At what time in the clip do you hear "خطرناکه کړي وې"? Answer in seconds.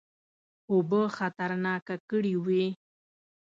1.17-2.65